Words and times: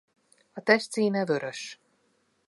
A 0.53 0.61
testszíne 0.61 1.25
vörös. 1.25 1.79